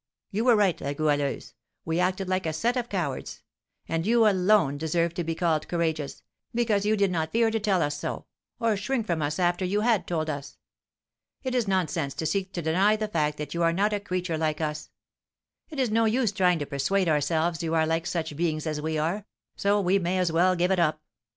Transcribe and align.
You 0.31 0.45
were 0.45 0.55
right, 0.55 0.81
La 0.81 0.93
Goualeuse. 0.93 1.53
We 1.85 1.99
acted 1.99 2.27
like 2.27 2.47
a 2.47 2.53
set 2.53 2.75
of 2.75 2.89
cowards; 2.89 3.43
and 3.87 4.03
you 4.03 4.25
alone 4.27 4.79
deserve 4.79 5.13
to 5.13 5.23
be 5.23 5.35
called 5.35 5.67
courageous, 5.67 6.23
because 6.55 6.87
you 6.87 6.97
did 6.97 7.11
not 7.11 7.31
fear 7.31 7.51
to 7.51 7.59
tell 7.59 7.83
us 7.83 7.99
so, 7.99 8.25
or 8.59 8.75
shrink 8.75 9.05
from 9.05 9.21
us 9.21 9.37
after 9.37 9.63
you 9.63 9.81
had 9.81 10.07
told 10.07 10.27
us. 10.27 10.57
It 11.43 11.53
is 11.53 11.67
nonsense 11.67 12.15
to 12.15 12.25
seek 12.25 12.51
to 12.53 12.63
deny 12.63 12.95
the 12.95 13.07
fact 13.09 13.37
that 13.37 13.53
you 13.53 13.61
are 13.61 13.73
not 13.73 13.93
a 13.93 13.99
creature 13.99 14.39
like 14.39 14.59
us, 14.59 14.89
it 15.69 15.79
is 15.79 15.91
no 15.91 16.05
use 16.05 16.31
trying 16.31 16.57
to 16.57 16.65
persuade 16.65 17.07
ourselves 17.07 17.61
you 17.61 17.75
are 17.75 17.85
like 17.85 18.07
such 18.07 18.35
beings 18.35 18.65
as 18.65 18.81
we 18.81 18.97
are, 18.97 19.27
so 19.55 19.79
we 19.79 19.99
may 19.99 20.17
as 20.17 20.31
well 20.31 20.55
give 20.55 20.71
it 20.71 20.79
up. 20.79 21.03